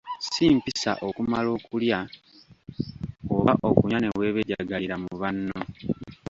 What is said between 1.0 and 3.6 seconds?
okumala okulya oba